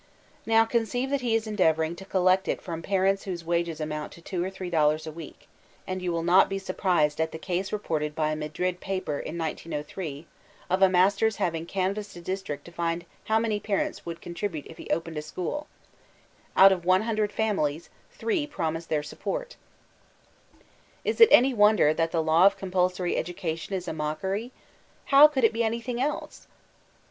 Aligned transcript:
Now 0.47 0.65
conceive 0.65 1.11
that 1.11 1.21
he 1.21 1.35
is 1.35 1.45
endeavoring 1.45 1.95
to 1.97 2.05
collect 2.05 2.47
H 2.49 2.59
from 2.59 2.81
parents 2.81 3.25
whose 3.25 3.45
wages 3.45 3.79
amount 3.79 4.11
to 4.13 4.19
two 4.23 4.43
or 4.43 4.49
three 4.49 4.71
dollars 4.71 5.05
a 5.05 5.11
week; 5.11 5.47
and 5.85 6.01
you 6.01 6.11
will 6.11 6.23
not 6.23 6.49
be 6.49 6.57
surprised 6.57 7.21
at 7.21 7.31
the 7.31 7.37
case 7.37 7.71
reported 7.71 8.15
by 8.15 8.31
a 8.31 8.35
Madrid 8.35 8.79
paper 8.79 9.19
in 9.19 9.37
1903 9.37 10.25
of 10.71 10.81
a 10.81 10.89
master's 10.89 11.35
having 11.35 11.67
canvassed 11.67 12.15
a 12.15 12.19
district 12.21 12.65
to 12.65 12.71
find 12.71 13.05
how 13.25 13.37
many 13.37 13.59
parents 13.59 14.03
would 14.03 14.21
contribute 14.23 14.65
if 14.65 14.79
he 14.79 14.89
opened 14.89 15.17
a 15.19 15.21
school 15.21 15.67
Out 16.57 16.71
of 16.71 16.83
one 16.83 17.03
hundred 17.03 17.31
families, 17.31 17.91
three 18.11 18.47
promised 18.47 18.89
their 18.89 19.03
support 19.03 19.55
I 20.55 20.61
Is 21.09 21.21
it 21.21 21.29
any 21.31 21.53
wonder 21.53 21.93
that 21.93 22.09
the 22.11 22.23
law 22.23 22.47
of 22.47 22.57
compulsory 22.57 23.17
education 23.17 23.75
is 23.75 23.87
a 23.87 23.93
mockery? 23.93 24.51
How 25.05 25.27
could 25.27 25.43
it 25.43 25.53
be 25.53 25.63
anything 25.63 26.01
else? 26.01 26.47